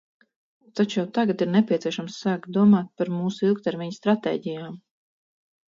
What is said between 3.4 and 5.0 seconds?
ilgtermiņa stratēģijām.